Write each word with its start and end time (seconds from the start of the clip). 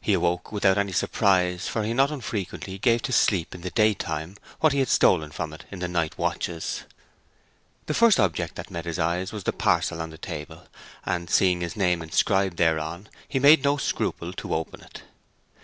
He 0.00 0.12
awoke 0.12 0.52
without 0.52 0.78
any 0.78 0.92
surprise, 0.92 1.66
for 1.66 1.82
he 1.82 1.92
not 1.94 2.12
unfrequently 2.12 2.78
gave 2.78 3.02
to 3.02 3.12
sleep 3.12 3.56
in 3.56 3.62
the 3.62 3.72
day 3.72 3.92
time 3.92 4.36
what 4.60 4.72
he 4.72 4.78
had 4.78 4.86
stolen 4.86 5.32
from 5.32 5.52
it 5.52 5.64
in 5.68 5.80
the 5.80 5.88
night 5.88 6.16
watches. 6.16 6.84
The 7.86 7.94
first 7.94 8.20
object 8.20 8.54
that 8.54 8.70
met 8.70 8.84
his 8.84 9.00
eyes 9.00 9.32
was 9.32 9.42
the 9.42 9.52
parcel 9.52 10.00
on 10.00 10.10
the 10.10 10.16
table, 10.16 10.68
and, 11.04 11.28
seeing 11.28 11.60
his 11.60 11.74
name 11.74 12.02
inscribed 12.02 12.56
thereon, 12.56 13.08
he 13.26 13.40
made 13.40 13.64
no 13.64 13.76
scruple 13.76 14.32
to 14.34 14.54
open 14.54 14.80
it. 14.80 15.02